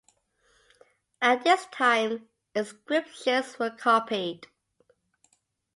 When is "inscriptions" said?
2.55-3.59